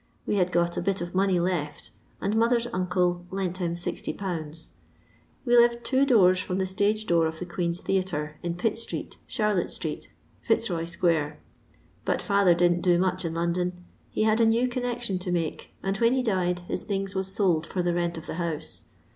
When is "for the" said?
17.67-17.93